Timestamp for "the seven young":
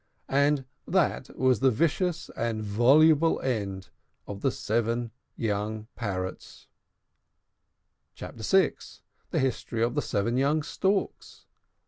4.41-5.89, 9.93-10.63